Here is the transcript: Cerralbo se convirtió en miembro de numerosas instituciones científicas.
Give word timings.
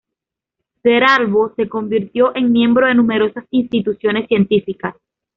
Cerralbo 0.81 1.53
se 1.55 1.69
convirtió 1.69 2.35
en 2.35 2.51
miembro 2.51 2.87
de 2.87 2.95
numerosas 2.95 3.45
instituciones 3.51 4.27
científicas. 4.27 4.95